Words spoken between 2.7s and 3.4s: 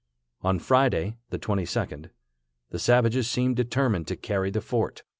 the savages